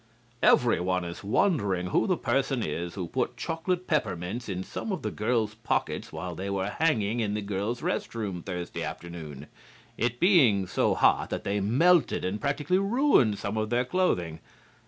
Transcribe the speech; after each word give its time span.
"Everyone 0.41 1.05
is 1.05 1.23
wondering 1.23 1.89
who 1.91 2.07
the 2.07 2.17
person 2.17 2.63
is 2.63 2.95
who 2.95 3.07
put 3.07 3.37
chocolate 3.37 3.85
peppermints 3.85 4.49
in 4.49 4.63
some 4.63 4.91
of 4.91 5.03
the 5.03 5.11
girls' 5.11 5.53
pockets 5.53 6.11
while 6.11 6.33
they 6.33 6.49
were 6.49 6.71
hanging 6.71 7.19
in 7.19 7.35
the 7.35 7.41
Girls' 7.43 7.83
Rest 7.83 8.15
Room 8.15 8.41
Thursday 8.41 8.81
afternoon, 8.81 9.45
it 9.99 10.19
being 10.19 10.65
so 10.65 10.95
hot 10.95 11.29
that 11.29 11.43
they 11.43 11.59
melted 11.59 12.25
and 12.25 12.41
practically 12.41 12.79
ruined 12.79 13.37
some 13.37 13.57
of 13.57 13.69
their 13.69 13.85
clothing. 13.85 14.39